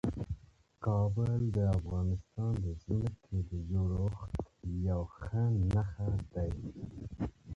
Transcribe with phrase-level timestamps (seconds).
[0.85, 4.33] کابل د افغانستان د ځمکې د جوړښت
[4.87, 6.43] یوه ښه نښه ده.